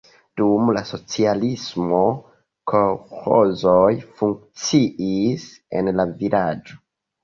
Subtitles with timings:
[0.39, 1.99] Dum la socialismo
[2.73, 5.49] kolĥozoj funkciis
[5.83, 6.87] en la vilaĝo.